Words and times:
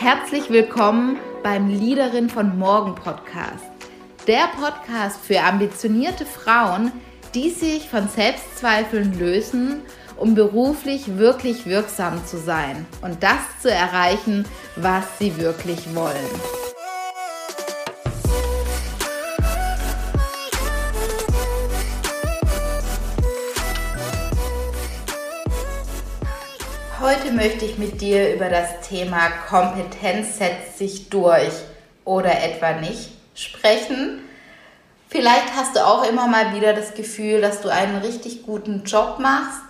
Herzlich 0.00 0.48
willkommen 0.48 1.18
beim 1.42 1.68
Liederin 1.68 2.30
von 2.30 2.58
Morgen 2.58 2.94
Podcast. 2.94 3.66
Der 4.26 4.48
Podcast 4.58 5.20
für 5.22 5.42
ambitionierte 5.42 6.24
Frauen, 6.24 6.90
die 7.34 7.50
sich 7.50 7.86
von 7.90 8.08
Selbstzweifeln 8.08 9.18
lösen, 9.18 9.82
um 10.16 10.34
beruflich 10.34 11.18
wirklich 11.18 11.66
wirksam 11.66 12.24
zu 12.24 12.38
sein 12.38 12.86
und 13.02 13.22
das 13.22 13.40
zu 13.60 13.70
erreichen, 13.70 14.46
was 14.76 15.04
sie 15.18 15.36
wirklich 15.36 15.94
wollen. 15.94 16.59
Heute 27.30 27.42
möchte 27.42 27.64
ich 27.64 27.78
mit 27.78 28.00
dir 28.00 28.34
über 28.34 28.48
das 28.48 28.88
Thema 28.88 29.30
Kompetenz 29.48 30.38
setzt 30.38 30.78
sich 30.78 31.10
durch 31.10 31.52
oder 32.04 32.42
etwa 32.42 32.72
nicht 32.72 33.10
sprechen. 33.36 34.18
Vielleicht 35.08 35.54
hast 35.54 35.76
du 35.76 35.86
auch 35.86 36.08
immer 36.08 36.26
mal 36.26 36.56
wieder 36.56 36.72
das 36.72 36.94
Gefühl, 36.94 37.40
dass 37.40 37.60
du 37.60 37.68
einen 37.68 37.98
richtig 37.98 38.42
guten 38.42 38.82
Job 38.82 39.20
machst, 39.20 39.60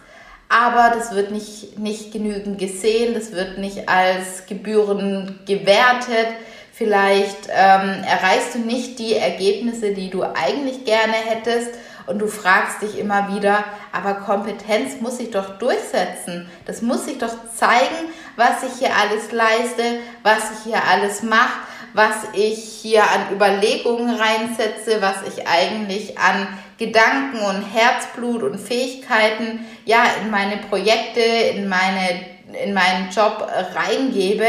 aber 0.48 0.94
das 0.96 1.14
wird 1.14 1.32
nicht, 1.32 1.78
nicht 1.78 2.12
genügend 2.12 2.58
gesehen, 2.58 3.12
das 3.12 3.32
wird 3.32 3.58
nicht 3.58 3.90
als 3.90 4.46
Gebühren 4.46 5.40
gewertet. 5.46 6.28
Vielleicht 6.72 7.48
ähm, 7.48 8.02
erreichst 8.04 8.54
du 8.54 8.60
nicht 8.60 8.98
die 8.98 9.16
Ergebnisse, 9.16 9.92
die 9.92 10.08
du 10.08 10.22
eigentlich 10.22 10.86
gerne 10.86 11.12
hättest 11.12 11.74
und 12.06 12.18
du 12.18 12.26
fragst 12.26 12.82
dich 12.82 12.98
immer 12.98 13.34
wieder, 13.34 13.64
aber 13.92 14.14
Kompetenz 14.14 15.00
muss 15.00 15.18
sich 15.18 15.30
doch 15.30 15.58
durchsetzen. 15.58 16.48
Das 16.66 16.82
muss 16.82 17.04
sich 17.04 17.18
doch 17.18 17.34
zeigen, 17.54 18.10
was 18.36 18.62
ich 18.62 18.78
hier 18.78 18.90
alles 18.96 19.32
leiste, 19.32 20.00
was 20.22 20.50
ich 20.52 20.72
hier 20.72 20.82
alles 20.84 21.22
mache, 21.22 21.60
was 21.92 22.14
ich 22.32 22.58
hier 22.82 23.02
an 23.02 23.34
Überlegungen 23.34 24.14
reinsetze, 24.14 25.00
was 25.00 25.16
ich 25.26 25.46
eigentlich 25.46 26.18
an 26.18 26.48
Gedanken 26.78 27.40
und 27.40 27.62
Herzblut 27.62 28.42
und 28.42 28.58
Fähigkeiten 28.58 29.66
ja 29.84 30.04
in 30.22 30.30
meine 30.30 30.56
Projekte, 30.56 31.20
in 31.20 31.68
meine 31.68 32.40
in 32.62 32.74
meinen 32.74 33.10
Job 33.10 33.46
reingebe, 33.74 34.46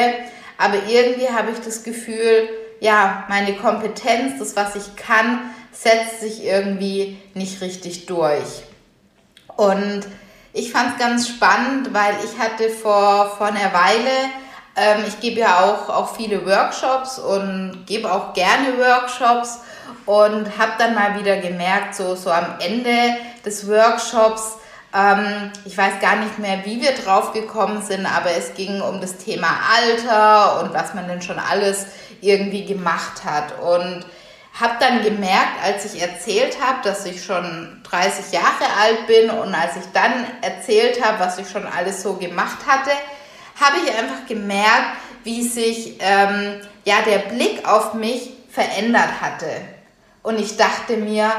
aber 0.57 0.75
irgendwie 0.87 1.29
habe 1.29 1.51
ich 1.51 1.59
das 1.59 1.83
Gefühl, 1.83 2.49
ja, 2.79 3.25
meine 3.29 3.53
Kompetenz, 3.53 4.39
das 4.39 4.55
was 4.55 4.75
ich 4.75 4.95
kann, 4.95 5.51
setzt 5.71 6.21
sich 6.21 6.43
irgendwie 6.43 7.17
nicht 7.33 7.61
richtig 7.61 8.05
durch. 8.05 8.63
Und 9.55 10.01
ich 10.53 10.71
fand 10.71 10.93
es 10.93 10.99
ganz 10.99 11.27
spannend, 11.27 11.93
weil 11.93 12.15
ich 12.25 12.39
hatte 12.39 12.69
vor, 12.69 13.35
vor 13.37 13.47
einer 13.47 13.73
Weile, 13.73 14.09
ähm, 14.75 15.03
ich 15.07 15.19
gebe 15.19 15.39
ja 15.39 15.61
auch, 15.61 15.89
auch 15.89 16.15
viele 16.15 16.45
Workshops 16.45 17.19
und 17.19 17.85
gebe 17.85 18.11
auch 18.11 18.33
gerne 18.33 18.77
Workshops 18.77 19.59
und 20.05 20.57
habe 20.57 20.73
dann 20.77 20.95
mal 20.95 21.19
wieder 21.19 21.37
gemerkt, 21.37 21.95
so, 21.95 22.15
so 22.15 22.31
am 22.31 22.55
Ende 22.59 23.15
des 23.45 23.67
Workshops, 23.67 24.57
ähm, 24.93 25.51
ich 25.65 25.77
weiß 25.77 25.99
gar 26.01 26.17
nicht 26.17 26.37
mehr, 26.39 26.65
wie 26.65 26.81
wir 26.81 26.91
drauf 26.91 27.31
gekommen 27.31 27.81
sind, 27.81 28.05
aber 28.05 28.31
es 28.31 28.53
ging 28.53 28.81
um 28.81 28.99
das 28.99 29.17
Thema 29.17 29.47
Alter 29.77 30.61
und 30.61 30.73
was 30.73 30.93
man 30.93 31.07
denn 31.07 31.21
schon 31.21 31.39
alles 31.39 31.85
irgendwie 32.19 32.65
gemacht 32.65 33.23
hat. 33.23 33.59
Und 33.59 34.05
habe 34.59 34.73
dann 34.79 35.01
gemerkt, 35.01 35.63
als 35.63 35.85
ich 35.85 36.01
erzählt 36.01 36.57
habe, 36.61 36.79
dass 36.83 37.05
ich 37.05 37.23
schon 37.23 37.81
30 37.83 38.31
Jahre 38.33 38.65
alt 38.79 39.07
bin 39.07 39.29
und 39.29 39.55
als 39.55 39.77
ich 39.77 39.91
dann 39.93 40.25
erzählt 40.41 41.03
habe, 41.03 41.19
was 41.19 41.37
ich 41.37 41.49
schon 41.49 41.65
alles 41.65 42.03
so 42.03 42.15
gemacht 42.15 42.59
hatte, 42.67 42.91
habe 43.59 43.77
ich 43.83 43.97
einfach 43.97 44.25
gemerkt, 44.27 44.97
wie 45.23 45.43
sich 45.43 45.97
ähm, 45.99 46.61
ja 46.83 46.95
der 47.05 47.19
Blick 47.33 47.67
auf 47.67 47.93
mich 47.93 48.31
verändert 48.49 49.21
hatte. 49.21 49.47
Und 50.23 50.39
ich 50.39 50.57
dachte 50.57 50.97
mir, 50.97 51.31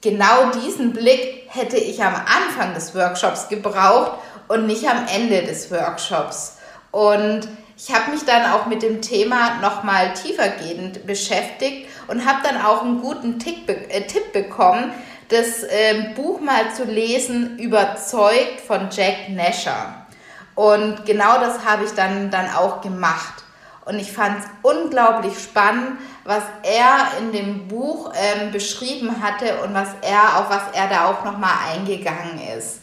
genau 0.00 0.50
diesen 0.50 0.92
Blick 0.92 1.48
hätte 1.48 1.76
ich 1.76 2.02
am 2.02 2.14
Anfang 2.14 2.74
des 2.74 2.94
Workshops 2.94 3.48
gebraucht 3.48 4.12
und 4.48 4.66
nicht 4.66 4.88
am 4.88 5.06
Ende 5.12 5.42
des 5.42 5.70
Workshops. 5.70 6.58
Und 6.90 7.48
ich 7.76 7.92
habe 7.92 8.12
mich 8.12 8.24
dann 8.24 8.52
auch 8.52 8.66
mit 8.66 8.82
dem 8.82 9.02
Thema 9.02 9.60
nochmal 9.60 10.14
tiefergehend 10.14 11.06
beschäftigt 11.06 11.88
und 12.08 12.26
habe 12.26 12.40
dann 12.42 12.60
auch 12.60 12.82
einen 12.82 13.00
guten 13.00 13.38
Tipp, 13.38 13.68
äh, 13.68 14.02
Tipp 14.02 14.32
bekommen, 14.32 14.92
das 15.28 15.62
äh, 15.62 16.12
Buch 16.14 16.40
mal 16.40 16.72
zu 16.74 16.84
lesen, 16.84 17.58
Überzeugt 17.58 18.60
von 18.66 18.88
Jack 18.90 19.28
Nasher. 19.30 20.06
Und 20.54 21.04
genau 21.06 21.38
das 21.38 21.64
habe 21.64 21.84
ich 21.84 21.90
dann, 21.92 22.30
dann 22.30 22.52
auch 22.54 22.80
gemacht. 22.80 23.42
Und 23.84 23.98
ich 23.98 24.12
fand 24.12 24.38
es 24.38 24.46
unglaublich 24.62 25.38
spannend, 25.38 25.98
was 26.24 26.42
er 26.62 27.18
in 27.18 27.32
dem 27.32 27.68
Buch 27.68 28.12
ähm, 28.14 28.50
beschrieben 28.50 29.22
hatte 29.22 29.60
und 29.62 29.74
was 29.74 29.88
er, 30.00 30.38
auf 30.38 30.48
was 30.48 30.62
er 30.74 30.88
da 30.88 31.10
auch 31.10 31.24
nochmal 31.24 31.52
eingegangen 31.72 32.40
ist. 32.56 32.80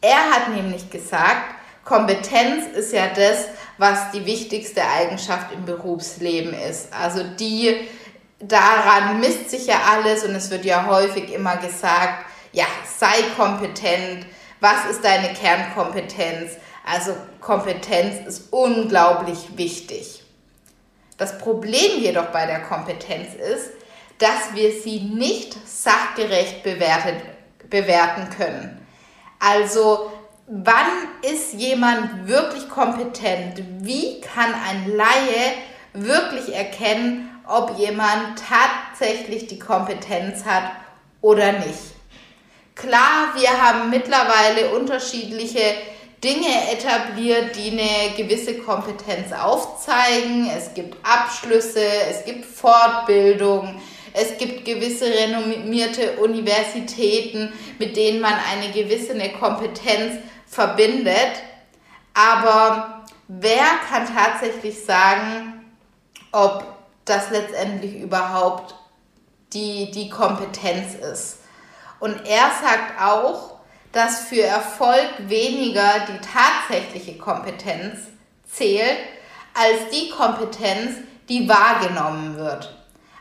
Er 0.00 0.30
hat 0.30 0.54
nämlich 0.54 0.90
gesagt, 0.90 1.54
Kompetenz 1.84 2.66
ist 2.76 2.92
ja 2.92 3.08
das, 3.08 3.46
was 3.78 4.10
die 4.12 4.26
wichtigste 4.26 4.82
Eigenschaft 4.84 5.52
im 5.52 5.64
Berufsleben 5.64 6.52
ist. 6.52 6.92
Also 6.92 7.24
die, 7.24 7.88
daran 8.40 9.20
misst 9.20 9.50
sich 9.50 9.66
ja 9.66 9.80
alles 9.90 10.24
und 10.24 10.34
es 10.34 10.50
wird 10.50 10.64
ja 10.64 10.86
häufig 10.86 11.32
immer 11.32 11.56
gesagt, 11.56 12.26
ja, 12.52 12.66
sei 12.98 13.22
kompetent, 13.36 14.26
was 14.60 14.86
ist 14.90 15.04
deine 15.04 15.32
Kernkompetenz? 15.34 16.52
Also 16.84 17.14
Kompetenz 17.40 18.26
ist 18.26 18.52
unglaublich 18.52 19.56
wichtig. 19.56 20.22
Das 21.16 21.38
Problem 21.38 22.00
jedoch 22.00 22.26
bei 22.26 22.46
der 22.46 22.60
Kompetenz 22.62 23.34
ist, 23.34 23.70
dass 24.18 24.54
wir 24.54 24.72
sie 24.72 25.00
nicht 25.00 25.56
sachgerecht 25.68 26.62
bewertet, 26.62 27.22
bewerten 27.68 28.30
können. 28.30 28.86
Also 29.38 30.10
wann 30.46 30.86
ist 31.22 31.54
jemand 31.54 32.26
wirklich 32.26 32.68
kompetent? 32.68 33.62
Wie 33.80 34.20
kann 34.20 34.52
ein 34.68 34.96
Laie 34.96 35.54
wirklich 35.92 36.54
erkennen, 36.54 37.28
ob 37.48 37.78
jemand 37.78 38.42
tatsächlich 38.48 39.46
die 39.46 39.58
Kompetenz 39.58 40.44
hat 40.44 40.70
oder 41.20 41.52
nicht? 41.52 41.96
Klar, 42.74 43.34
wir 43.34 43.50
haben 43.50 43.90
mittlerweile 43.90 44.70
unterschiedliche 44.70 45.60
Dinge 46.22 46.70
etabliert, 46.72 47.56
die 47.56 47.70
eine 47.70 48.14
gewisse 48.16 48.58
Kompetenz 48.58 49.32
aufzeigen. 49.32 50.48
Es 50.56 50.74
gibt 50.74 50.96
Abschlüsse, 51.04 51.84
es 52.08 52.24
gibt 52.24 52.44
Fortbildung, 52.44 53.80
es 54.12 54.36
gibt 54.38 54.64
gewisse 54.64 55.06
renommierte 55.06 56.18
Universitäten, 56.18 57.52
mit 57.78 57.96
denen 57.96 58.20
man 58.20 58.34
eine 58.34 58.72
gewisse 58.72 59.16
Kompetenz 59.40 60.22
verbindet. 60.46 61.42
Aber 62.14 63.04
wer 63.28 63.64
kann 63.88 64.06
tatsächlich 64.12 64.84
sagen, 64.84 65.64
ob 66.32 66.77
das 67.08 67.30
letztendlich 67.30 67.96
überhaupt 67.96 68.74
die, 69.52 69.90
die 69.90 70.08
Kompetenz 70.08 70.94
ist? 70.94 71.38
Und 72.00 72.26
er 72.26 72.50
sagt 72.62 73.00
auch, 73.00 73.58
dass 73.92 74.20
für 74.20 74.42
Erfolg 74.42 75.08
weniger 75.26 76.06
die 76.08 76.20
tatsächliche 76.20 77.18
Kompetenz 77.18 78.00
zählt, 78.50 78.98
als 79.54 79.90
die 79.92 80.10
Kompetenz, 80.10 80.98
die 81.28 81.48
wahrgenommen 81.48 82.36
wird. 82.36 82.74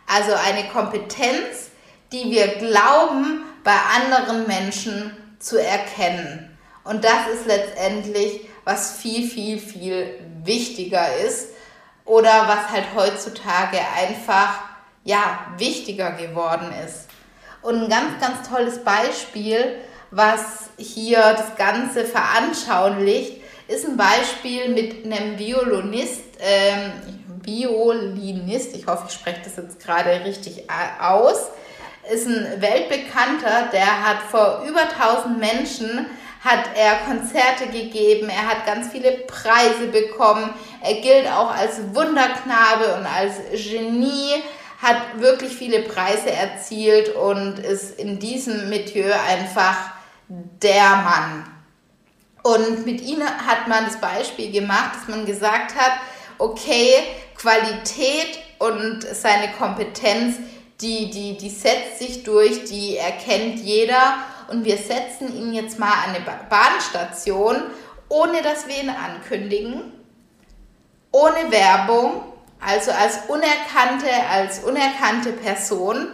Also 0.06 0.34
eine 0.34 0.68
Kompetenz, 0.69 1.72
die 2.12 2.31
wir 2.31 2.48
glauben, 2.48 3.44
bei 3.64 3.75
anderen 3.96 4.48
Menschen 4.48 5.16
zu 5.40 5.58
erkennen. 5.58 6.58
Und 6.84 7.04
das 7.04 7.28
ist 7.34 7.46
letztendlich, 7.48 8.48
was 8.64 8.98
viel, 8.98 9.28
viel, 9.28 9.59
viel 9.59 10.19
wichtiger 10.44 11.18
ist 11.18 11.50
oder 12.07 12.48
was 12.48 12.71
halt 12.71 12.86
heutzutage 12.95 13.80
einfach, 13.95 14.62
ja, 15.04 15.39
wichtiger 15.57 16.12
geworden 16.12 16.74
ist. 16.86 17.07
Und 17.62 17.83
ein 17.83 17.89
ganz, 17.89 18.19
ganz 18.19 18.50
tolles 18.50 18.83
Beispiel, 18.83 19.75
was 20.09 20.69
hier 20.77 21.19
das 21.19 21.56
Ganze 21.57 22.06
veranschaulicht, 22.06 23.42
ist 23.68 23.86
ein 23.86 23.98
Beispiel 23.98 24.69
mit 24.69 25.06
einem 25.06 25.38
Violinist, 25.38 26.24
ähm, 26.39 26.92
Violinist, 27.42 28.75
ich 28.75 28.88
hoffe, 28.88 29.06
ich 29.09 29.13
spreche 29.13 29.42
das 29.44 29.57
jetzt 29.57 29.80
gerade 29.80 30.24
richtig 30.24 30.69
aus, 31.01 31.50
ist 32.09 32.25
ein 32.25 32.62
weltbekannter, 32.62 33.69
der 33.74 34.07
hat 34.07 34.19
vor 34.31 34.63
über 34.65 34.81
1000 34.81 35.39
Menschen 35.39 36.06
hat 36.47 36.69
er 36.75 36.95
Konzerte 37.05 37.67
gegeben, 37.67 38.29
er 38.29 38.47
hat 38.47 38.65
ganz 38.65 38.89
viele 38.89 39.11
Preise 39.11 39.88
bekommen, 39.91 40.49
er 40.81 40.95
gilt 41.01 41.27
auch 41.27 41.53
als 41.53 41.79
Wunderknabe 41.94 42.95
und 42.97 43.05
als 43.05 43.33
Genie, 43.51 44.41
hat 44.81 45.19
wirklich 45.19 45.55
viele 45.55 45.81
Preise 45.81 46.31
erzielt 46.31 47.15
und 47.15 47.59
ist 47.59 47.99
in 47.99 48.19
diesem 48.19 48.69
Metier 48.69 49.15
einfach 49.23 49.75
der 50.29 50.89
Mann. 50.97 51.51
Und 52.44 52.85
mit 52.85 53.01
ihm 53.01 53.23
hat 53.23 53.67
man 53.67 53.85
das 53.85 53.99
Beispiel 53.99 54.51
gemacht, 54.51 54.91
dass 54.95 55.07
man 55.07 55.25
gesagt 55.25 55.75
hat, 55.75 55.94
okay, 56.38 56.94
Qualität 57.35 58.39
und 58.59 59.01
seine 59.01 59.51
Kompetenz, 59.53 60.38
die, 60.79 61.09
die, 61.09 61.38
die 61.38 61.49
setzt 61.49 61.97
sich 61.97 62.23
durch, 62.23 62.65
die 62.65 62.97
erkennt 62.97 63.59
jeder 63.59 64.17
und 64.49 64.65
wir 64.65 64.77
setzen 64.77 65.35
ihn 65.35 65.53
jetzt 65.53 65.79
mal 65.79 65.91
an 65.91 66.15
eine 66.15 66.25
Bahnstation, 66.49 67.63
ohne 68.09 68.41
dass 68.41 68.67
wir 68.67 68.81
ihn 68.81 68.89
ankündigen, 68.89 69.91
ohne 71.11 71.51
Werbung, 71.51 72.23
also 72.59 72.91
als 72.91 73.19
unerkannte, 73.27 74.09
als 74.29 74.59
unerkannte 74.59 75.31
Person 75.33 76.07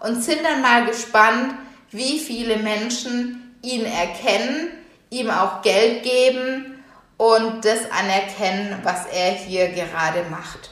und 0.00 0.22
sind 0.22 0.44
dann 0.44 0.62
mal 0.62 0.86
gespannt, 0.86 1.54
wie 1.90 2.18
viele 2.18 2.56
Menschen 2.56 3.56
ihn 3.62 3.84
erkennen, 3.84 4.70
ihm 5.10 5.30
auch 5.30 5.62
Geld 5.62 6.02
geben 6.02 6.82
und 7.16 7.64
das 7.64 7.90
anerkennen, 7.90 8.80
was 8.82 9.06
er 9.06 9.30
hier 9.32 9.68
gerade 9.68 10.24
macht. 10.30 10.70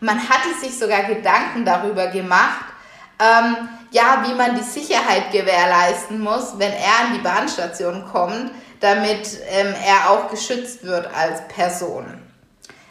Man 0.00 0.28
hatte 0.28 0.54
sich 0.60 0.78
sogar 0.78 1.04
Gedanken 1.04 1.64
darüber 1.64 2.08
gemacht, 2.08 2.64
ähm, 3.18 3.68
ja, 3.90 4.24
wie 4.26 4.34
man 4.34 4.56
die 4.56 4.62
Sicherheit 4.62 5.30
gewährleisten 5.30 6.20
muss, 6.20 6.58
wenn 6.58 6.72
er 6.72 7.06
an 7.06 7.14
die 7.14 7.22
Bahnstation 7.22 8.04
kommt, 8.10 8.50
damit 8.80 9.38
ähm, 9.48 9.74
er 9.84 10.10
auch 10.10 10.30
geschützt 10.30 10.84
wird 10.84 11.08
als 11.14 11.46
Person. 11.48 12.06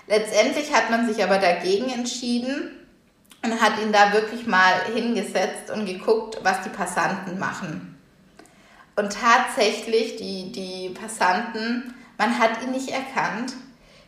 Letztendlich 0.07 0.73
hat 0.73 0.89
man 0.89 1.07
sich 1.07 1.23
aber 1.23 1.37
dagegen 1.37 1.89
entschieden 1.89 2.71
und 3.43 3.61
hat 3.61 3.73
ihn 3.81 3.91
da 3.91 4.13
wirklich 4.13 4.47
mal 4.47 4.73
hingesetzt 4.93 5.69
und 5.73 5.85
geguckt, 5.85 6.39
was 6.43 6.61
die 6.61 6.69
Passanten 6.69 7.37
machen. 7.37 7.99
Und 8.95 9.13
tatsächlich, 9.13 10.17
die, 10.17 10.51
die 10.51 10.89
Passanten, 10.89 11.93
man 12.17 12.37
hat 12.37 12.61
ihn 12.61 12.71
nicht 12.71 12.89
erkannt. 12.89 13.53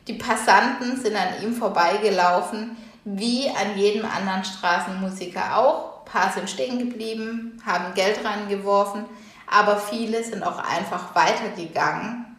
Die 0.07 0.13
Passanten 0.13 1.01
sind 1.01 1.15
an 1.15 1.41
ihm 1.43 1.55
vorbeigelaufen, 1.55 2.77
wie 3.03 3.49
an 3.49 3.77
jedem 3.77 4.05
anderen 4.05 4.43
Straßenmusiker 4.43 5.57
auch. 5.57 5.94
Paar 6.15 6.31
sind 6.31 6.49
stehen 6.49 6.79
geblieben, 6.79 7.61
haben 7.65 7.93
Geld 7.93 8.23
reingeworfen, 8.23 9.03
aber 9.51 9.75
viele 9.75 10.23
sind 10.23 10.43
auch 10.43 10.59
einfach 10.59 11.13
weitergegangen. 11.13 12.37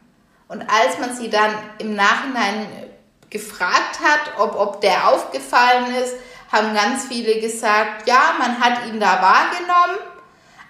Und 0.48 0.62
als 0.62 0.98
man 0.98 1.14
sie 1.14 1.28
dann 1.28 1.52
im 1.78 1.94
Nachhinein 1.94 2.66
gefragt 3.28 4.00
hat, 4.02 4.38
ob, 4.38 4.58
ob 4.58 4.80
der 4.80 5.08
aufgefallen 5.08 5.94
ist, 5.94 6.14
haben 6.50 6.74
ganz 6.74 7.04
viele 7.04 7.38
gesagt, 7.38 8.08
ja, 8.08 8.34
man 8.38 8.58
hat 8.60 8.86
ihn 8.86 8.98
da 8.98 9.20
wahrgenommen, 9.20 9.98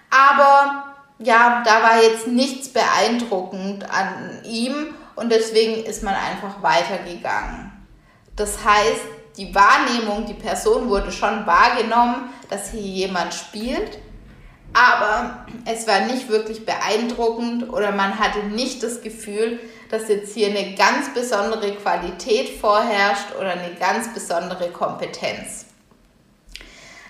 aber 0.09 0.83
ja, 1.19 1.63
da 1.63 1.83
war 1.83 2.03
jetzt 2.03 2.27
nichts 2.27 2.67
beeindruckend 2.67 3.89
an 3.89 4.41
ihm 4.43 4.93
und 5.15 5.31
deswegen 5.31 5.85
ist 5.85 6.03
man 6.03 6.13
einfach 6.13 6.61
weitergegangen. 6.61 7.71
Das 8.35 8.65
heißt, 8.65 9.16
die 9.37 9.53
Wahrnehmung, 9.53 10.25
die 10.25 10.33
Person 10.33 10.89
wurde 10.89 11.11
schon 11.11 11.45
wahrgenommen, 11.45 12.29
dass 12.49 12.71
hier 12.71 12.81
jemand 12.81 13.33
spielt, 13.33 13.99
aber 14.73 15.45
es 15.65 15.87
war 15.87 16.01
nicht 16.01 16.29
wirklich 16.29 16.65
beeindruckend 16.65 17.69
oder 17.71 17.91
man 17.91 18.19
hatte 18.19 18.39
nicht 18.47 18.83
das 18.83 19.01
Gefühl, 19.01 19.59
dass 19.89 20.09
jetzt 20.09 20.33
hier 20.33 20.47
eine 20.47 20.75
ganz 20.75 21.13
besondere 21.13 21.75
Qualität 21.75 22.49
vorherrscht 22.59 23.35
oder 23.39 23.51
eine 23.51 23.73
ganz 23.75 24.13
besondere 24.13 24.69
Kompetenz. 24.69 25.65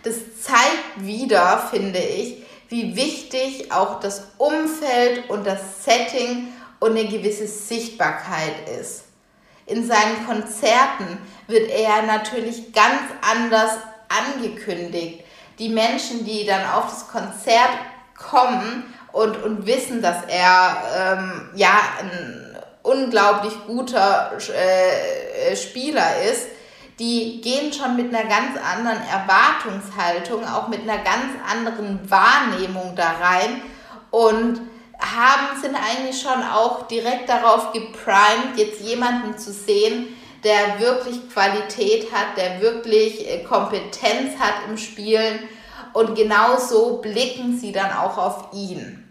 Das 0.04 0.16
zeigt 0.42 1.06
wieder, 1.06 1.68
finde 1.72 2.00
ich, 2.00 2.44
wie 2.70 2.96
wichtig 2.96 3.72
auch 3.72 4.00
das 4.00 4.28
Umfeld 4.38 5.30
und 5.30 5.46
das 5.46 5.84
Setting 5.84 6.50
und 6.80 6.92
eine 6.92 7.08
gewisse 7.08 7.48
Sichtbarkeit 7.48 8.70
ist. 8.80 9.04
In 9.66 9.86
seinen 9.86 10.26
Konzerten 10.26 11.18
wird 11.48 11.70
er 11.70 12.04
natürlich 12.04 12.74
ganz 12.74 13.02
anders 13.22 13.72
angekündigt. 14.10 15.24
Die 15.60 15.70
Menschen, 15.70 16.26
die 16.26 16.46
dann 16.46 16.70
auf 16.70 16.86
das 16.90 17.08
Konzert 17.08 17.70
kommen 18.16 18.94
und, 19.12 19.42
und 19.44 19.66
wissen, 19.66 20.02
dass 20.02 20.24
er 20.28 20.78
ähm, 20.96 21.50
ja 21.56 21.80
ein 22.00 22.58
unglaublich 22.84 23.54
guter 23.66 24.32
äh, 24.38 25.56
Spieler 25.56 26.22
ist, 26.22 26.48
die 27.00 27.42
gehen 27.42 27.72
schon 27.72 27.96
mit 27.96 28.14
einer 28.14 28.28
ganz 28.28 28.58
anderen 28.58 29.00
Erwartungshaltung, 29.08 30.48
auch 30.48 30.68
mit 30.68 30.82
einer 30.82 30.98
ganz 30.98 31.34
anderen 31.50 32.10
Wahrnehmung 32.10 32.96
da 32.96 33.12
rein 33.22 33.62
und 34.10 34.62
haben, 35.00 35.62
sind 35.62 35.76
eigentlich 35.76 36.20
schon 36.20 36.42
auch 36.44 36.88
direkt 36.88 37.30
darauf 37.30 37.72
geprimed, 37.72 38.58
jetzt 38.58 38.82
jemanden 38.82 39.38
zu 39.38 39.52
sehen, 39.52 40.17
der 40.44 40.80
wirklich 40.80 41.30
Qualität 41.30 42.12
hat, 42.12 42.38
der 42.38 42.62
wirklich 42.62 43.30
äh, 43.30 43.44
Kompetenz 43.44 44.40
hat 44.40 44.70
im 44.70 44.78
Spielen 44.78 45.40
und 45.94 46.16
genauso 46.16 46.98
blicken 46.98 47.58
sie 47.58 47.72
dann 47.72 47.92
auch 47.92 48.18
auf 48.18 48.54
ihn. 48.54 49.04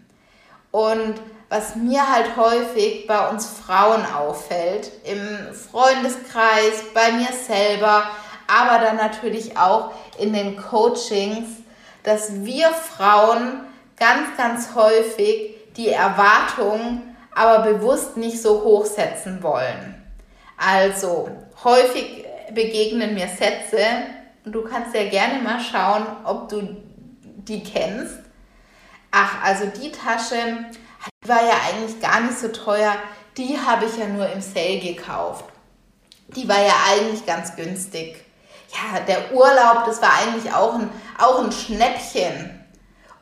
Und 0.71 1.15
was 1.49 1.75
mir 1.75 2.11
halt 2.11 2.35
häufig 2.35 3.07
bei 3.07 3.29
uns 3.29 3.47
Frauen 3.47 4.05
auffällt, 4.05 4.91
im 5.05 5.53
Freundeskreis, 5.53 6.83
bei 6.93 7.11
mir 7.13 7.29
selber, 7.31 8.03
aber 8.47 8.83
dann 8.83 8.97
natürlich 8.97 9.57
auch 9.57 9.91
in 10.17 10.33
den 10.33 10.57
Coachings, 10.57 11.47
dass 12.03 12.43
wir 12.45 12.69
Frauen 12.69 13.61
ganz, 13.97 14.37
ganz 14.37 14.75
häufig 14.75 15.55
die 15.75 15.89
Erwartungen 15.89 17.15
aber 17.33 17.63
bewusst 17.63 18.17
nicht 18.17 18.41
so 18.41 18.63
hoch 18.63 18.85
setzen 18.85 19.43
wollen. 19.43 19.96
Also 20.57 21.29
häufig 21.63 22.25
begegnen 22.51 23.13
mir 23.13 23.27
Sätze 23.27 23.79
und 24.43 24.51
du 24.51 24.63
kannst 24.63 24.95
ja 24.95 25.07
gerne 25.07 25.41
mal 25.41 25.59
schauen, 25.59 26.05
ob 26.23 26.49
du 26.49 26.75
die 27.21 27.63
kennst. 27.63 28.19
Ach, 29.11 29.43
also 29.43 29.67
die 29.67 29.91
Tasche 29.91 30.35
die 31.23 31.29
war 31.29 31.43
ja 31.43 31.55
eigentlich 31.69 31.99
gar 31.99 32.21
nicht 32.21 32.37
so 32.37 32.49
teuer. 32.49 32.95
Die 33.37 33.57
habe 33.59 33.85
ich 33.85 33.97
ja 33.97 34.07
nur 34.07 34.29
im 34.29 34.41
Sale 34.41 34.79
gekauft. 34.79 35.45
Die 36.29 36.47
war 36.47 36.61
ja 36.61 36.73
eigentlich 36.89 37.25
ganz 37.25 37.55
günstig. 37.55 38.23
Ja, 38.73 38.99
der 38.99 39.33
Urlaub, 39.33 39.85
das 39.85 40.01
war 40.01 40.11
eigentlich 40.13 40.51
auch 40.53 40.75
ein, 40.75 40.89
auch 41.17 41.43
ein 41.43 41.51
Schnäppchen. 41.51 42.65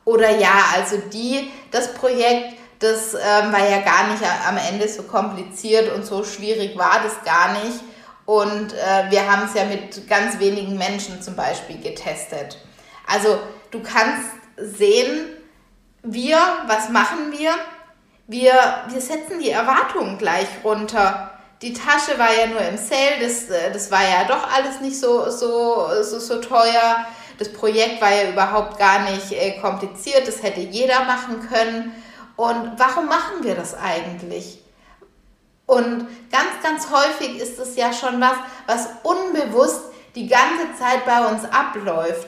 Oder 0.04 0.38
ja, 0.38 0.66
also 0.76 0.98
die, 1.12 1.52
das 1.72 1.94
Projekt, 1.94 2.58
das 2.86 3.16
ähm, 3.16 3.52
war 3.52 3.68
ja 3.68 3.80
gar 3.80 4.08
nicht 4.08 4.24
am 4.48 4.58
Ende 4.58 4.88
so 4.88 5.04
kompliziert 5.04 5.92
und 5.94 6.06
so 6.06 6.24
schwierig 6.24 6.78
war 6.78 7.02
das 7.04 7.24
gar 7.26 7.54
nicht. 7.54 7.80
Und 8.26 8.74
äh, 8.74 9.10
wir 9.10 9.30
haben 9.30 9.48
es 9.48 9.54
ja 9.54 9.66
mit 9.66 10.08
ganz 10.08 10.40
wenigen 10.40 10.78
Menschen 10.78 11.22
zum 11.22 11.36
Beispiel 11.36 11.80
getestet. 11.80 12.60
Also 13.08 13.40
du 13.72 13.82
kannst 13.82 14.30
sehen, 14.58 15.28
wir, 16.04 16.38
was 16.68 16.90
machen 16.90 17.32
wir? 17.32 17.52
Wir, 18.28 18.54
wir 18.88 19.02
setzen 19.02 19.40
die 19.40 19.52
Erwartungen 19.52 20.18
gleich 20.18 20.48
runter. 20.64 21.32
Die 21.62 21.74
Tasche 21.74 22.18
war 22.18 22.34
ja 22.34 22.48
nur 22.48 22.62
im 22.62 22.78
Sale, 22.78 23.20
das, 23.22 23.50
äh, 23.50 23.72
das 23.72 23.90
war 23.90 24.04
ja 24.04 24.26
doch 24.28 24.52
alles 24.52 24.82
nicht 24.82 25.00
so, 25.00 25.30
so, 25.32 25.88
so, 26.04 26.20
so 26.20 26.40
teuer. 26.40 27.06
Das 27.40 27.52
Projekt 27.52 28.02
war 28.02 28.14
ja 28.14 28.30
überhaupt 28.30 28.78
gar 28.78 29.10
nicht 29.12 29.32
äh, 29.32 29.60
kompliziert, 29.60 30.28
das 30.28 30.44
hätte 30.44 30.62
jeder 30.62 31.04
machen 31.04 31.48
können. 31.50 31.92
Und 32.36 32.74
warum 32.78 33.06
machen 33.06 33.44
wir 33.44 33.56
das 33.56 33.76
eigentlich? 33.76 34.60
Und 35.66 36.08
ganz, 36.32 36.62
ganz 36.62 36.90
häufig 36.92 37.40
ist 37.40 37.60
es 37.60 37.76
ja 37.76 37.92
schon 37.92 38.22
was, 38.22 38.36
was 38.68 38.90
unbewusst 39.04 39.82
die 40.14 40.28
ganze 40.28 40.78
Zeit 40.78 41.06
bei 41.06 41.26
uns 41.28 41.44
abläuft. 41.46 42.28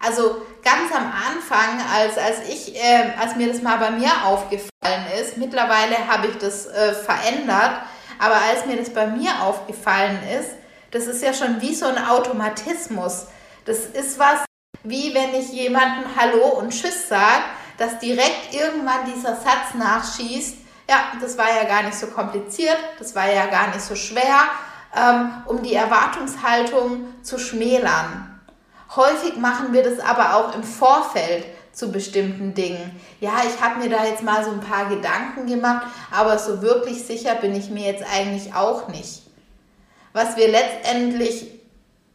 Also 0.00 0.42
ganz 0.62 0.90
am 0.92 1.12
Anfang, 1.12 1.78
als, 1.94 2.16
als, 2.16 2.48
ich, 2.48 2.74
äh, 2.74 3.12
als 3.20 3.36
mir 3.36 3.48
das 3.48 3.60
mal 3.60 3.76
bei 3.76 3.90
mir 3.90 4.10
aufgefallen 4.24 5.04
ist, 5.20 5.36
mittlerweile 5.36 6.08
habe 6.08 6.28
ich 6.28 6.38
das 6.38 6.66
äh, 6.66 6.94
verändert, 6.94 7.82
aber 8.18 8.36
als 8.36 8.64
mir 8.64 8.76
das 8.76 8.90
bei 8.90 9.06
mir 9.06 9.42
aufgefallen 9.42 10.18
ist, 10.38 10.50
das 10.90 11.06
ist 11.06 11.22
ja 11.22 11.34
schon 11.34 11.60
wie 11.60 11.74
so 11.74 11.86
ein 11.86 12.04
Automatismus. 12.04 13.26
Das 13.66 13.78
ist 13.78 14.18
was, 14.18 14.44
wie 14.82 15.14
wenn 15.14 15.34
ich 15.34 15.52
jemandem 15.52 16.04
Hallo 16.18 16.46
und 16.58 16.70
Tschüss 16.70 17.08
sage, 17.08 17.44
dass 17.80 17.98
direkt 17.98 18.52
irgendwann 18.52 19.06
dieser 19.06 19.34
Satz 19.36 19.72
nachschießt, 19.74 20.58
ja, 20.86 20.96
das 21.18 21.38
war 21.38 21.46
ja 21.48 21.64
gar 21.64 21.82
nicht 21.82 21.94
so 21.94 22.08
kompliziert, 22.08 22.76
das 22.98 23.14
war 23.14 23.32
ja 23.32 23.46
gar 23.46 23.68
nicht 23.68 23.80
so 23.80 23.94
schwer, 23.94 24.38
ähm, 24.94 25.30
um 25.46 25.62
die 25.62 25.74
Erwartungshaltung 25.74 27.06
zu 27.22 27.38
schmälern. 27.38 28.38
Häufig 28.94 29.36
machen 29.36 29.72
wir 29.72 29.82
das 29.82 29.98
aber 29.98 30.34
auch 30.34 30.54
im 30.54 30.62
Vorfeld 30.62 31.46
zu 31.72 31.90
bestimmten 31.90 32.52
Dingen. 32.52 33.00
Ja, 33.18 33.40
ich 33.46 33.62
habe 33.62 33.78
mir 33.78 33.88
da 33.88 34.04
jetzt 34.04 34.22
mal 34.22 34.44
so 34.44 34.50
ein 34.50 34.60
paar 34.60 34.90
Gedanken 34.90 35.46
gemacht, 35.46 35.86
aber 36.10 36.38
so 36.38 36.60
wirklich 36.60 37.06
sicher 37.06 37.34
bin 37.36 37.54
ich 37.54 37.70
mir 37.70 37.90
jetzt 37.90 38.04
eigentlich 38.12 38.54
auch 38.54 38.88
nicht. 38.88 39.22
Was 40.12 40.36
wir 40.36 40.48
letztendlich 40.48 41.46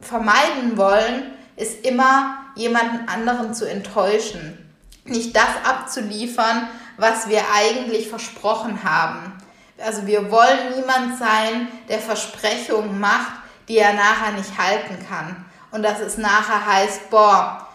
vermeiden 0.00 0.76
wollen, 0.76 1.32
ist 1.56 1.84
immer 1.84 2.36
jemanden 2.54 3.08
anderen 3.08 3.52
zu 3.52 3.68
enttäuschen. 3.68 4.62
Nicht 5.06 5.36
das 5.36 5.48
abzuliefern, 5.64 6.68
was 6.96 7.28
wir 7.28 7.42
eigentlich 7.54 8.08
versprochen 8.08 8.82
haben. 8.82 9.32
Also 9.78 10.06
wir 10.06 10.30
wollen 10.30 10.74
niemand 10.76 11.18
sein, 11.18 11.68
der 11.88 11.98
Versprechungen 11.98 12.98
macht, 12.98 13.32
die 13.68 13.78
er 13.78 13.92
nachher 13.92 14.32
nicht 14.32 14.58
halten 14.58 15.04
kann. 15.08 15.44
Und 15.70 15.82
dass 15.82 16.00
es 16.00 16.16
nachher 16.16 16.64
heißt, 16.64 17.10
boah, 17.10 17.66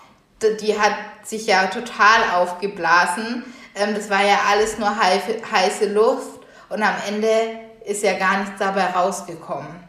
die 0.41 0.79
hat 0.79 0.95
sich 1.23 1.45
ja 1.45 1.67
total 1.67 2.31
aufgeblasen. 2.35 3.43
Ähm, 3.75 3.93
das 3.93 4.09
war 4.09 4.23
ja 4.23 4.39
alles 4.49 4.79
nur 4.79 4.91
heiße 4.97 5.93
Luft 5.93 6.41
und 6.69 6.81
am 6.81 6.95
Ende 7.07 7.59
ist 7.85 8.03
ja 8.03 8.17
gar 8.17 8.39
nichts 8.39 8.57
dabei 8.59 8.87
rausgekommen. 8.87 9.83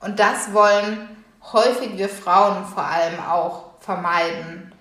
Und 0.00 0.18
das 0.18 0.52
wollen 0.52 1.08
häufig 1.52 1.96
wir 1.96 2.08
Frauen 2.08 2.64
vor 2.66 2.84
allem 2.84 3.20
auch 3.20 3.72
vermeiden. 3.80 4.72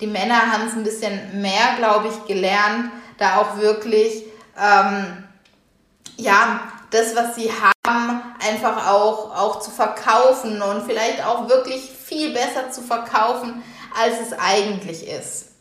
Die 0.00 0.06
Männer 0.06 0.52
haben 0.52 0.66
es 0.66 0.74
ein 0.74 0.84
bisschen 0.84 1.40
mehr, 1.40 1.76
glaube 1.78 2.08
ich, 2.08 2.26
gelernt, 2.26 2.90
da 3.18 3.36
auch 3.36 3.58
wirklich, 3.58 4.24
ähm, 4.58 5.24
ja, 6.16 6.60
das, 6.90 7.14
was 7.16 7.34
sie 7.36 7.50
haben, 7.50 8.22
einfach 8.46 8.88
auch, 8.88 9.36
auch 9.36 9.60
zu 9.60 9.70
verkaufen 9.70 10.60
und 10.62 10.84
vielleicht 10.84 11.24
auch 11.24 11.48
wirklich 11.48 11.90
viel 11.90 12.32
besser 12.32 12.70
zu 12.70 12.82
verkaufen, 12.82 13.62
als 14.00 14.20
es 14.20 14.38
eigentlich 14.38 15.06
ist. 15.08 15.52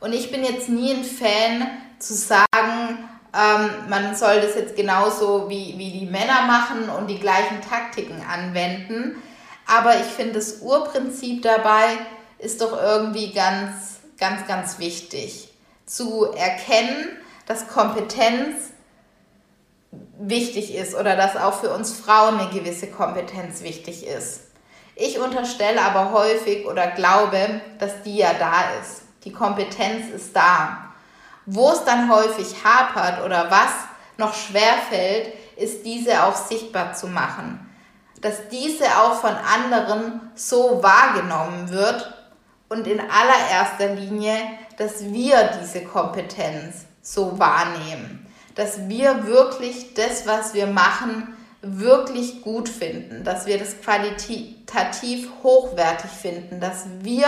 Und 0.00 0.12
ich 0.12 0.30
bin 0.30 0.44
jetzt 0.44 0.68
nie 0.68 0.94
ein 0.94 1.04
Fan 1.04 1.70
zu 1.98 2.14
sagen, 2.14 3.08
ähm, 3.32 3.70
man 3.88 4.16
soll 4.16 4.40
das 4.40 4.54
jetzt 4.54 4.76
genauso 4.76 5.48
wie, 5.48 5.74
wie 5.76 5.92
die 5.92 6.06
Männer 6.06 6.42
machen 6.42 6.88
und 6.88 7.06
die 7.08 7.20
gleichen 7.20 7.60
Taktiken 7.60 8.24
anwenden. 8.26 9.22
Aber 9.66 9.96
ich 9.96 10.06
finde, 10.06 10.34
das 10.34 10.60
Urprinzip 10.62 11.42
dabei 11.42 11.98
ist 12.40 12.60
doch 12.60 12.72
irgendwie 12.72 13.32
ganz, 13.32 14.00
ganz, 14.18 14.46
ganz 14.46 14.78
wichtig. 14.78 15.48
Zu 15.86 16.32
erkennen, 16.32 17.08
dass 17.46 17.68
Kompetenz 17.68 18.70
wichtig 20.18 20.74
ist 20.74 20.94
oder 20.94 21.16
dass 21.16 21.36
auch 21.36 21.54
für 21.60 21.70
uns 21.70 21.92
Frauen 21.92 22.38
eine 22.38 22.50
gewisse 22.50 22.86
Kompetenz 22.88 23.62
wichtig 23.62 24.06
ist. 24.06 24.42
Ich 24.94 25.18
unterstelle 25.18 25.80
aber 25.82 26.12
häufig 26.12 26.66
oder 26.66 26.88
glaube, 26.88 27.60
dass 27.78 28.02
die 28.02 28.18
ja 28.18 28.34
da 28.34 28.78
ist. 28.80 29.02
Die 29.24 29.32
Kompetenz 29.32 30.10
ist 30.14 30.36
da. 30.36 30.92
Wo 31.46 31.72
es 31.72 31.84
dann 31.84 32.12
häufig 32.12 32.54
hapert 32.62 33.24
oder 33.24 33.50
was 33.50 33.72
noch 34.18 34.34
schwer 34.34 34.74
fällt, 34.90 35.32
ist 35.56 35.84
diese 35.84 36.22
auch 36.24 36.36
sichtbar 36.36 36.92
zu 36.94 37.08
machen. 37.08 37.66
Dass 38.20 38.48
diese 38.48 38.84
auch 38.98 39.14
von 39.14 39.34
anderen 39.34 40.20
so 40.34 40.82
wahrgenommen 40.82 41.70
wird 41.70 42.19
und 42.70 42.86
in 42.86 43.00
allererster 43.00 43.94
Linie, 43.94 44.36
dass 44.78 45.04
wir 45.12 45.50
diese 45.60 45.82
Kompetenz 45.82 46.86
so 47.02 47.38
wahrnehmen. 47.38 48.26
Dass 48.54 48.88
wir 48.88 49.26
wirklich 49.26 49.92
das, 49.94 50.26
was 50.26 50.54
wir 50.54 50.66
machen, 50.66 51.36
wirklich 51.62 52.40
gut 52.42 52.68
finden, 52.68 53.22
dass 53.24 53.44
wir 53.46 53.58
das 53.58 53.80
qualitativ 53.82 55.28
hochwertig 55.42 56.10
finden, 56.10 56.60
dass 56.60 56.86
wir 57.00 57.26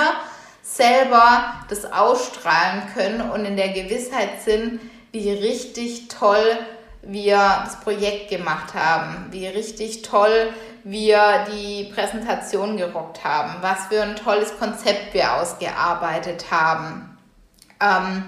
selber 0.62 1.54
das 1.68 1.84
ausstrahlen 1.84 2.84
können 2.94 3.30
und 3.30 3.44
in 3.44 3.56
der 3.56 3.70
Gewissheit 3.70 4.42
sind, 4.44 4.80
wie 5.10 5.30
richtig 5.30 6.08
toll 6.08 6.58
wir 7.02 7.36
das 7.64 7.80
Projekt 7.80 8.30
gemacht 8.30 8.74
haben, 8.74 9.26
wie 9.30 9.46
richtig 9.46 10.02
toll 10.02 10.52
wir 10.84 11.44
die 11.52 11.92
Präsentation 11.92 12.76
gerockt 12.76 13.24
haben, 13.24 13.54
was 13.60 13.86
für 13.86 14.02
ein 14.02 14.16
tolles 14.16 14.58
Konzept 14.58 15.14
wir 15.14 15.34
ausgearbeitet 15.34 16.46
haben. 16.50 17.18
Ähm, 17.80 18.24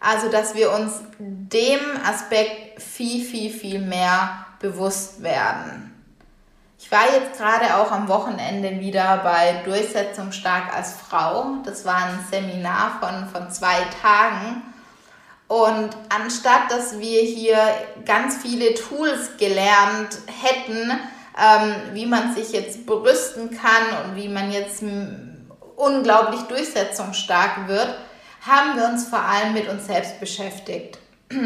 also, 0.00 0.30
dass 0.30 0.54
wir 0.54 0.72
uns 0.72 1.00
dem 1.18 1.80
Aspekt 2.04 2.82
viel, 2.82 3.24
viel, 3.24 3.50
viel 3.50 3.80
mehr 3.80 4.46
bewusst 4.58 5.22
werden. 5.22 5.92
Ich 6.78 6.90
war 6.90 7.04
jetzt 7.14 7.38
gerade 7.38 7.76
auch 7.76 7.92
am 7.92 8.08
Wochenende 8.08 8.80
wieder 8.80 9.18
bei 9.18 9.62
Durchsetzung 9.64 10.32
stark 10.32 10.74
als 10.74 10.94
Frau. 10.94 11.58
Das 11.64 11.84
war 11.84 12.06
ein 12.06 12.18
Seminar 12.28 12.98
von, 13.00 13.28
von 13.28 13.50
zwei 13.52 13.78
Tagen. 14.02 14.62
Und 15.52 15.90
anstatt 16.08 16.70
dass 16.70 16.98
wir 16.98 17.20
hier 17.20 17.58
ganz 18.06 18.38
viele 18.40 18.72
Tools 18.72 19.36
gelernt 19.36 20.16
hätten, 20.26 20.90
ähm, 21.38 21.74
wie 21.92 22.06
man 22.06 22.34
sich 22.34 22.52
jetzt 22.52 22.86
berüsten 22.86 23.50
kann 23.50 24.04
und 24.04 24.16
wie 24.16 24.28
man 24.28 24.50
jetzt 24.50 24.82
unglaublich 25.76 26.40
durchsetzungsstark 26.42 27.68
wird, 27.68 27.98
haben 28.40 28.78
wir 28.78 28.86
uns 28.86 29.06
vor 29.08 29.18
allem 29.18 29.52
mit 29.52 29.68
uns 29.68 29.86
selbst 29.86 30.18
beschäftigt. 30.20 30.98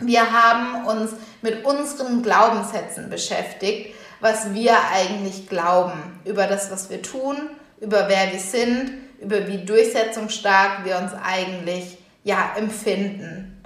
Wir 0.00 0.32
haben 0.32 0.86
uns 0.86 1.12
mit 1.40 1.64
unseren 1.64 2.20
Glaubenssätzen 2.24 3.10
beschäftigt 3.10 3.94
was 4.24 4.54
wir 4.54 4.74
eigentlich 4.90 5.50
glauben 5.50 6.18
über 6.24 6.46
das, 6.46 6.70
was 6.70 6.88
wir 6.88 7.02
tun, 7.02 7.36
über 7.78 8.08
wer 8.08 8.32
wir 8.32 8.38
sind, 8.38 8.90
über 9.20 9.46
wie 9.46 9.66
durchsetzungsstark 9.66 10.82
wir 10.86 10.96
uns 10.96 11.12
eigentlich 11.22 11.98
ja 12.24 12.52
empfinden. 12.56 13.62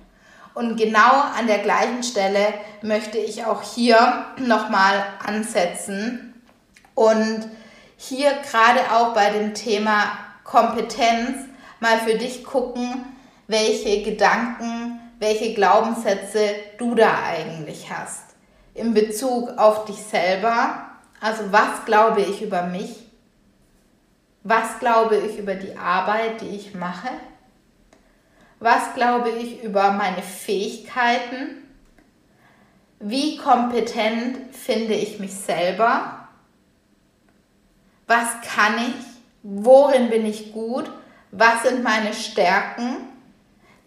Und 0.55 0.77
genau 0.77 1.23
an 1.39 1.47
der 1.47 1.59
gleichen 1.59 2.03
Stelle 2.03 2.53
möchte 2.83 3.17
ich 3.17 3.45
auch 3.45 3.63
hier 3.63 4.27
nochmal 4.39 5.05
ansetzen 5.25 6.35
und 6.95 7.49
hier 7.97 8.33
gerade 8.51 8.81
auch 8.93 9.15
bei 9.15 9.31
dem 9.31 9.55
Thema 9.55 10.11
Kompetenz 10.45 11.47
mal 11.81 11.99
für 11.99 12.15
dich 12.15 12.45
gucken, 12.45 13.05
welche 13.47 14.03
Gedanken, 14.03 15.01
welche 15.19 15.55
Glaubenssätze 15.55 16.55
du 16.77 16.95
da 16.95 17.13
eigentlich 17.25 17.91
hast 17.91 18.29
in 18.79 18.95
Bezug 18.95 19.59
auf 19.59 19.85
dich 19.85 19.97
selber. 19.97 20.87
Also 21.21 21.51
was 21.51 21.85
glaube 21.85 22.23
ich 22.23 22.43
über 22.43 22.63
mich? 22.63 23.07
Was 24.45 24.79
glaube 24.79 25.17
ich 25.17 25.39
über 25.39 25.55
die 25.55 25.77
Arbeit, 25.77 26.41
die 26.41 26.57
ich 26.57 26.75
mache? 26.75 27.09
Was 28.61 28.95
glaube 28.95 29.31
ich 29.31 29.63
über 29.63 29.93
meine 29.93 30.23
Fähigkeiten? 30.23 31.69
Wie 32.99 33.37
kompetent 33.37 34.55
finde 34.55 34.95
ich 34.95 35.21
mich 35.21 35.35
selber? 35.35 36.29
Was 38.09 38.27
kann 38.43 38.79
ich? 38.79 39.05
Worin 39.43 40.11
bin 40.11 40.27
ich 40.27 40.53
gut? 40.53 40.91
Was 41.31 41.63
sind 41.63 41.85
meine 41.85 42.13
Stärken? 42.13 42.97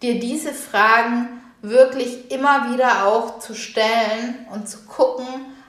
Dir 0.00 0.18
diese 0.18 0.54
Fragen 0.54 1.28
wirklich 1.60 2.30
immer 2.30 2.72
wieder 2.72 3.06
auch 3.06 3.40
zu 3.40 3.54
stellen 3.54 4.46
und 4.52 4.68
zu 4.68 4.86
gucken, 4.86 5.26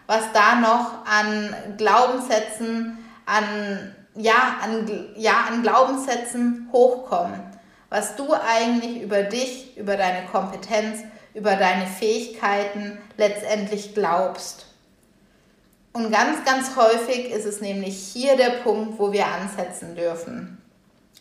was 0.08 0.32
da 0.34 0.56
noch 0.56 1.06
an 1.06 1.54
Glaubenssätzen, 1.78 2.98
an, 3.26 3.96
ja, 4.16 4.58
an, 4.62 4.88
ja, 5.16 5.46
an 5.50 5.62
Glaubenssätzen 5.62 6.70
hochkommen. 6.72 7.53
Was 7.94 8.16
du 8.16 8.34
eigentlich 8.34 9.04
über 9.04 9.22
dich, 9.22 9.78
über 9.78 9.96
deine 9.98 10.26
Kompetenz, 10.26 11.02
über 11.36 11.56
deine 11.56 11.86
Fähigkeiten 11.86 12.98
letztendlich 13.18 13.94
glaubst. 13.94 14.66
Und 15.92 16.12
ganz, 16.12 16.44
ganz 16.44 16.76
häufig 16.76 17.30
ist 17.30 17.46
es 17.46 17.62
nämlich 17.62 17.96
hier 17.96 18.36
der 18.36 18.50
Punkt, 18.64 18.98
wo 18.98 19.12
wir 19.12 19.28
ansetzen 19.28 19.96
dürfen. 19.96 20.60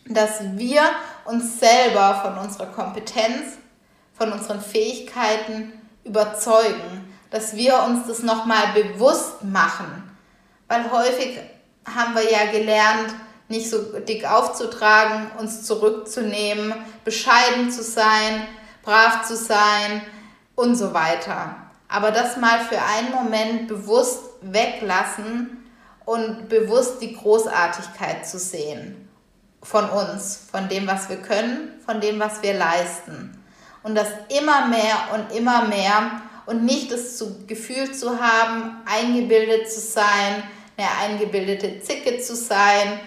Dass 0.07 0.39
wir 0.57 0.81
uns 1.25 1.59
selber 1.59 2.19
von 2.23 2.39
unserer 2.43 2.71
Kompetenz 2.71 3.59
von 4.15 4.31
unseren 4.31 4.59
Fähigkeiten 4.59 5.73
überzeugen, 6.03 7.13
dass 7.29 7.55
wir 7.55 7.83
uns 7.83 8.07
das 8.07 8.23
nochmal 8.23 8.73
bewusst 8.73 9.43
machen. 9.43 10.09
Weil 10.67 10.89
häufig 10.89 11.37
haben 11.85 12.15
wir 12.15 12.31
ja 12.31 12.51
gelernt, 12.51 13.13
nicht 13.53 13.69
so 13.69 13.77
dick 13.99 14.29
aufzutragen, 14.29 15.29
uns 15.37 15.63
zurückzunehmen, 15.63 16.73
bescheiden 17.05 17.69
zu 17.69 17.83
sein, 17.83 18.47
brav 18.81 19.25
zu 19.25 19.35
sein 19.35 20.01
und 20.55 20.75
so 20.75 20.93
weiter. 20.93 21.55
Aber 21.87 22.09
das 22.09 22.37
mal 22.37 22.59
für 22.59 22.81
einen 22.81 23.11
Moment 23.11 23.67
bewusst 23.67 24.21
weglassen 24.41 25.63
und 26.03 26.49
bewusst 26.49 27.01
die 27.01 27.15
Großartigkeit 27.15 28.27
zu 28.27 28.39
sehen 28.39 29.07
von 29.61 29.87
uns, 29.87 30.47
von 30.51 30.67
dem, 30.67 30.87
was 30.87 31.07
wir 31.09 31.17
können, 31.17 31.79
von 31.85 32.01
dem, 32.01 32.19
was 32.19 32.41
wir 32.41 32.55
leisten 32.55 33.39
und 33.83 33.95
das 33.95 34.07
immer 34.35 34.67
mehr 34.67 34.95
und 35.13 35.35
immer 35.37 35.65
mehr 35.65 36.21
und 36.45 36.65
nicht 36.65 36.91
das 36.91 37.23
Gefühl 37.47 37.93
zu 37.93 38.19
haben, 38.19 38.81
eingebildet 38.85 39.71
zu 39.71 39.79
sein, 39.79 40.43
eine 40.75 40.87
eingebildete 41.01 41.81
Zicke 41.81 42.19
zu 42.19 42.35
sein 42.35 42.99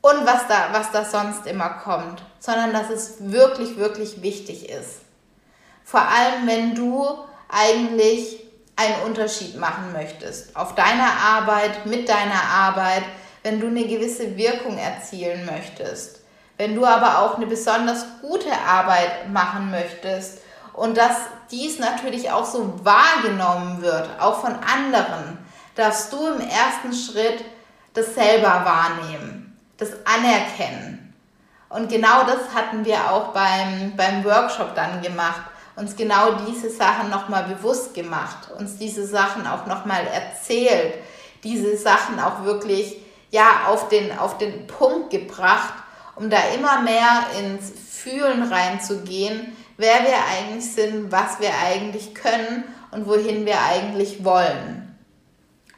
und 0.00 0.26
was 0.26 0.46
da, 0.48 0.68
was 0.72 0.90
da 0.92 1.04
sonst 1.04 1.46
immer 1.46 1.68
kommt, 1.68 2.22
sondern 2.38 2.72
dass 2.72 2.90
es 2.90 3.16
wirklich, 3.18 3.76
wirklich 3.76 4.22
wichtig 4.22 4.68
ist. 4.68 5.00
Vor 5.84 6.00
allem, 6.00 6.46
wenn 6.46 6.74
du 6.74 7.06
eigentlich 7.48 8.40
einen 8.76 9.02
Unterschied 9.02 9.56
machen 9.56 9.92
möchtest 9.92 10.56
auf 10.56 10.74
deiner 10.74 11.12
Arbeit, 11.12 11.84
mit 11.84 12.08
deiner 12.08 12.42
Arbeit, 12.42 13.02
wenn 13.42 13.60
du 13.60 13.66
eine 13.66 13.84
gewisse 13.84 14.36
Wirkung 14.36 14.78
erzielen 14.78 15.44
möchtest. 15.44 16.20
Wenn 16.56 16.74
du 16.74 16.84
aber 16.84 17.20
auch 17.20 17.36
eine 17.36 17.46
besonders 17.46 18.04
gute 18.20 18.52
Arbeit 18.52 19.30
machen 19.30 19.70
möchtest 19.70 20.40
und 20.74 20.96
dass 20.96 21.16
dies 21.50 21.78
natürlich 21.78 22.30
auch 22.30 22.44
so 22.44 22.84
wahrgenommen 22.84 23.80
wird, 23.80 24.08
auch 24.20 24.40
von 24.40 24.54
anderen, 24.54 25.38
darfst 25.74 26.12
du 26.12 26.26
im 26.26 26.40
ersten 26.40 26.92
Schritt 26.92 27.44
das 27.94 28.14
selber 28.14 28.62
wahrnehmen, 28.64 29.39
das 29.80 29.90
anerkennen. 30.04 31.14
Und 31.68 31.88
genau 31.88 32.24
das 32.24 32.54
hatten 32.54 32.84
wir 32.84 33.10
auch 33.10 33.28
beim, 33.28 33.96
beim 33.96 34.24
Workshop 34.24 34.74
dann 34.74 35.00
gemacht, 35.02 35.42
uns 35.76 35.96
genau 35.96 36.32
diese 36.46 36.68
Sachen 36.70 37.10
nochmal 37.10 37.44
bewusst 37.44 37.94
gemacht, 37.94 38.50
uns 38.58 38.76
diese 38.76 39.06
Sachen 39.06 39.46
auch 39.46 39.66
nochmal 39.66 40.06
erzählt, 40.06 40.94
diese 41.42 41.76
Sachen 41.76 42.20
auch 42.20 42.44
wirklich 42.44 42.96
ja, 43.30 43.66
auf, 43.68 43.88
den, 43.88 44.16
auf 44.18 44.38
den 44.38 44.66
Punkt 44.66 45.10
gebracht, 45.10 45.74
um 46.16 46.28
da 46.28 46.38
immer 46.54 46.82
mehr 46.82 47.26
ins 47.38 47.70
Fühlen 47.70 48.42
reinzugehen, 48.42 49.56
wer 49.76 50.02
wir 50.02 50.16
eigentlich 50.36 50.72
sind, 50.72 51.10
was 51.10 51.40
wir 51.40 51.50
eigentlich 51.64 52.14
können 52.14 52.64
und 52.90 53.06
wohin 53.06 53.46
wir 53.46 53.62
eigentlich 53.62 54.24
wollen. 54.24 54.98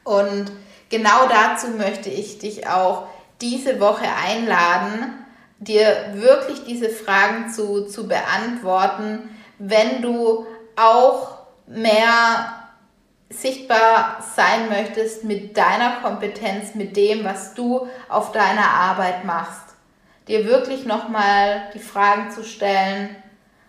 Und 0.03 0.51
genau 0.89 1.27
dazu 1.29 1.67
möchte 1.69 2.09
ich 2.09 2.39
dich 2.39 2.67
auch 2.67 3.07
diese 3.41 3.79
Woche 3.79 4.07
einladen, 4.25 5.25
dir 5.59 6.13
wirklich 6.13 6.63
diese 6.65 6.89
Fragen 6.89 7.49
zu, 7.49 7.85
zu 7.85 8.07
beantworten, 8.07 9.29
wenn 9.59 10.01
du 10.01 10.45
auch 10.75 11.39
mehr 11.67 12.63
sichtbar 13.29 14.23
sein 14.35 14.69
möchtest 14.69 15.23
mit 15.23 15.57
deiner 15.57 16.01
Kompetenz, 16.01 16.75
mit 16.75 16.95
dem, 16.95 17.23
was 17.23 17.53
du 17.53 17.87
auf 18.09 18.31
deiner 18.31 18.67
Arbeit 18.67 19.25
machst. 19.25 19.63
Dir 20.27 20.45
wirklich 20.45 20.85
nochmal 20.85 21.69
die 21.73 21.79
Fragen 21.79 22.31
zu 22.31 22.43
stellen, 22.43 23.15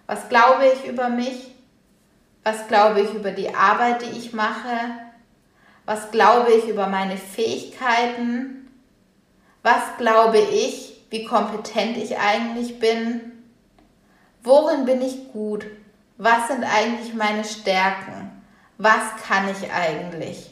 was 0.07 0.29
glaube 0.29 0.67
ich 0.67 0.89
über 0.89 1.09
mich? 1.09 1.55
Was 2.43 2.69
glaube 2.69 3.01
ich 3.01 3.15
über 3.15 3.31
die 3.31 3.55
Arbeit, 3.55 4.03
die 4.03 4.19
ich 4.19 4.35
mache? 4.35 4.77
Was 5.87 6.11
glaube 6.11 6.53
ich 6.53 6.69
über 6.69 6.87
meine 6.89 7.17
Fähigkeiten? 7.17 8.64
Was 9.65 9.97
glaube 9.97 10.39
ich, 10.39 10.95
wie 11.09 11.25
kompetent 11.25 11.97
ich 11.97 12.19
eigentlich 12.19 12.79
bin? 12.81 13.33
Worin 14.43 14.85
bin 14.85 15.01
ich 15.01 15.33
gut? 15.33 15.65
Was 16.19 16.49
sind 16.49 16.65
eigentlich 16.65 17.15
meine 17.15 17.45
Stärken? 17.45 18.43
Was 18.77 19.03
kann 19.27 19.49
ich 19.49 19.73
eigentlich? 19.73 20.51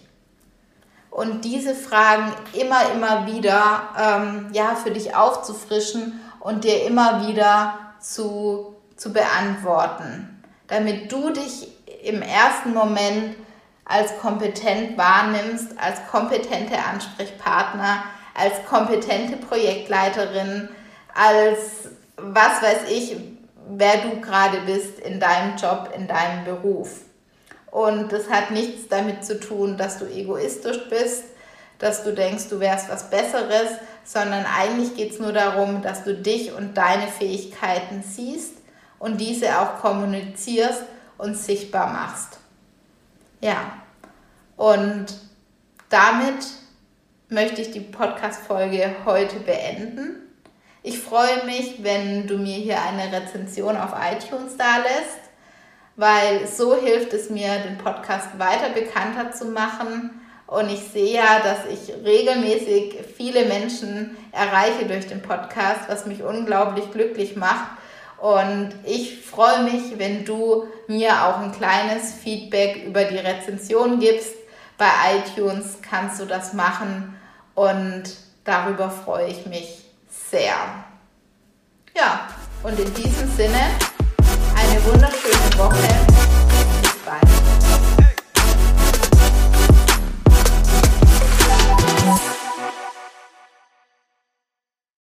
Und 1.10 1.44
diese 1.44 1.74
Fragen 1.74 2.32
immer, 2.54 2.90
immer 2.92 3.26
wieder 3.26 3.90
ähm, 4.00 4.48
ja, 4.54 4.76
für 4.76 4.92
dich 4.92 5.14
aufzufrischen 5.14 6.18
und 6.40 6.64
dir 6.64 6.86
immer 6.86 7.28
wieder 7.28 7.78
zu, 8.00 8.76
zu 8.96 9.12
beantworten, 9.12 10.42
damit 10.68 11.12
du 11.12 11.28
dich 11.28 11.68
im 12.02 12.22
ersten 12.22 12.72
Moment 12.72 13.36
als 13.84 14.18
kompetent 14.20 14.96
wahrnimmst, 14.96 15.78
als 15.78 15.98
kompetente 16.10 16.78
Ansprechpartner, 16.78 18.04
als 18.34 18.64
kompetente 18.68 19.36
Projektleiterin, 19.36 20.68
als 21.14 21.90
was 22.16 22.62
weiß 22.62 22.90
ich, 22.90 23.16
wer 23.68 23.98
du 23.98 24.20
gerade 24.20 24.58
bist 24.66 24.98
in 25.00 25.20
deinem 25.20 25.56
Job, 25.56 25.90
in 25.96 26.06
deinem 26.06 26.44
Beruf. 26.44 27.02
Und 27.70 28.12
das 28.12 28.28
hat 28.28 28.50
nichts 28.50 28.88
damit 28.88 29.24
zu 29.24 29.40
tun, 29.40 29.76
dass 29.76 29.98
du 29.98 30.04
egoistisch 30.04 30.88
bist, 30.90 31.24
dass 31.78 32.04
du 32.04 32.12
denkst, 32.12 32.48
du 32.48 32.60
wärst 32.60 32.88
was 32.88 33.08
Besseres, 33.08 33.70
sondern 34.04 34.44
eigentlich 34.44 34.94
geht 34.94 35.12
es 35.12 35.18
nur 35.18 35.32
darum, 35.32 35.82
dass 35.82 36.04
du 36.04 36.14
dich 36.14 36.52
und 36.52 36.76
deine 36.76 37.08
Fähigkeiten 37.08 38.02
siehst 38.02 38.54
und 38.98 39.20
diese 39.20 39.58
auch 39.58 39.80
kommunizierst 39.80 40.82
und 41.18 41.36
sichtbar 41.36 41.88
machst. 41.92 42.38
Ja, 43.40 43.72
und 44.56 45.06
damit 45.88 46.44
möchte 47.32 47.62
ich 47.62 47.70
die 47.70 47.80
Podcast-Folge 47.80 48.94
heute 49.06 49.40
beenden. 49.40 50.16
Ich 50.82 50.98
freue 50.98 51.46
mich, 51.46 51.82
wenn 51.82 52.26
du 52.26 52.36
mir 52.36 52.56
hier 52.56 52.76
eine 52.82 53.10
Rezension 53.10 53.76
auf 53.76 53.94
iTunes 53.94 54.58
da 54.58 54.76
lässt, 54.78 55.18
weil 55.96 56.46
so 56.46 56.76
hilft 56.76 57.14
es 57.14 57.30
mir, 57.30 57.58
den 57.60 57.78
Podcast 57.78 58.38
weiter 58.38 58.68
bekannter 58.74 59.32
zu 59.32 59.46
machen. 59.46 60.10
Und 60.46 60.70
ich 60.70 60.80
sehe 60.80 61.14
ja, 61.14 61.40
dass 61.40 61.60
ich 61.72 61.94
regelmäßig 62.04 62.98
viele 63.16 63.46
Menschen 63.46 64.14
erreiche 64.32 64.84
durch 64.86 65.06
den 65.06 65.22
Podcast, 65.22 65.88
was 65.88 66.04
mich 66.04 66.22
unglaublich 66.22 66.90
glücklich 66.90 67.34
macht. 67.34 67.70
Und 68.20 68.74
ich 68.84 69.24
freue 69.24 69.62
mich, 69.62 69.98
wenn 69.98 70.26
du 70.26 70.66
mir 70.86 71.24
auch 71.24 71.38
ein 71.38 71.52
kleines 71.52 72.12
Feedback 72.12 72.84
über 72.84 73.04
die 73.04 73.16
Rezension 73.16 74.00
gibst. 74.00 74.34
Bei 74.76 74.90
iTunes 75.16 75.78
kannst 75.80 76.20
du 76.20 76.26
das 76.26 76.52
machen 76.52 77.16
und 77.54 78.04
darüber 78.44 78.90
freue 78.90 79.28
ich 79.28 79.46
mich 79.46 79.84
sehr. 80.08 80.54
Ja, 81.94 82.28
und 82.62 82.78
in 82.78 82.92
diesem 82.94 83.30
Sinne 83.36 83.60
eine 84.56 84.84
wunderschöne 84.84 85.58
Woche. 85.58 85.88
Bis 86.82 86.96
bald. 87.04 87.41